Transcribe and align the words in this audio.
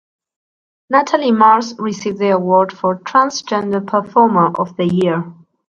Natalie 0.89 1.31
Mars 1.31 1.75
received 1.77 2.17
the 2.17 2.29
award 2.29 2.73
for 2.75 2.95
Transgender 2.97 3.85
Performer 3.85 4.47
of 4.57 4.75
the 4.75 4.85
Year. 4.85 5.31